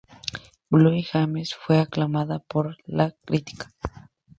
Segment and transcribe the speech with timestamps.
[0.71, 3.71] Blue Jasmine fue aclamada por la crítica.